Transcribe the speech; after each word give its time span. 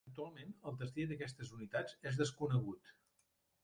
Actualment, 0.09 0.55
el 0.71 0.79
destí 0.79 1.05
d'aquestes 1.11 1.53
unitats 1.59 1.97
és 2.13 2.21
desconegut. 2.25 2.95